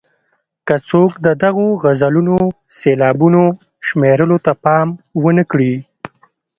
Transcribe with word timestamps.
که 0.67 0.75
څوک 0.89 1.11
د 1.25 1.27
دغو 1.43 1.67
غزلونو 1.83 2.37
سېلابونو 2.79 3.43
شمېرلو 3.87 4.37
ته 4.45 4.51
پام 4.63 4.87
ونه 5.23 5.43
کړي. 5.51 5.73